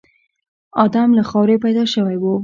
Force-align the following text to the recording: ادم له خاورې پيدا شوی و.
ادم 0.83 1.09
له 1.17 1.23
خاورې 1.29 1.55
پيدا 1.63 1.83
شوی 1.93 2.17
و. 2.19 2.23